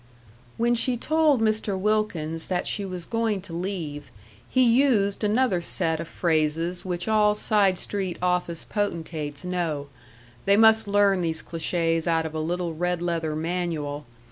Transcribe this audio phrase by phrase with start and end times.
[0.57, 1.77] When she told Mr.
[1.79, 4.09] Wilkins that she was going to leave,
[4.49, 9.89] he used another set of phrases which all side street office potentates know
[10.45, 14.07] they must learn these clichés out of a little red leather manual....